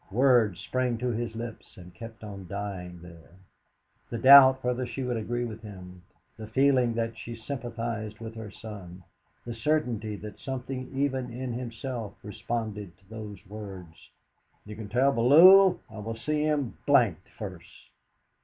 Words 0.09 0.59
sprang 0.61 0.97
to 0.97 1.09
his 1.09 1.35
lips, 1.35 1.77
and 1.77 1.93
kept 1.93 2.23
on 2.23 2.47
dying 2.47 3.03
there. 3.03 3.33
The 4.09 4.17
doubt 4.17 4.63
whether 4.63 4.87
she 4.87 5.03
would 5.03 5.15
agree 5.15 5.45
with 5.45 5.61
him, 5.61 6.01
the 6.37 6.47
feeling 6.47 6.95
that 6.95 7.15
she 7.19 7.35
sympathised 7.35 8.17
with 8.17 8.33
her 8.33 8.49
son, 8.49 9.03
the 9.45 9.53
certainty 9.53 10.15
that 10.15 10.39
something 10.39 10.89
even 10.97 11.29
in 11.31 11.53
himself 11.53 12.15
responded 12.23 12.97
to 12.97 13.09
those 13.09 13.45
words: 13.45 14.09
"You 14.65 14.75
can 14.75 14.89
tell 14.89 15.11
Bellew 15.11 15.79
I 15.87 15.99
will 15.99 16.17
see 16.17 16.41
him 16.41 16.77
d 16.87 16.93
d 16.99 17.15
first!" 17.37 17.91